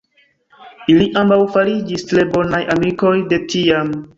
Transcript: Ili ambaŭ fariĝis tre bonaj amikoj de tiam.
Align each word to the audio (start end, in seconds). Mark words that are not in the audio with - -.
Ili 0.93 1.05
ambaŭ 1.21 1.37
fariĝis 1.57 2.07
tre 2.13 2.25
bonaj 2.33 2.63
amikoj 2.77 3.17
de 3.35 3.41
tiam. 3.53 3.95